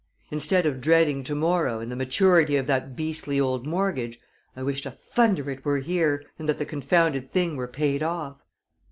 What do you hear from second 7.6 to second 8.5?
paid off."